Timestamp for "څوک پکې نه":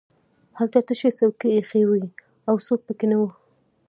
2.65-3.15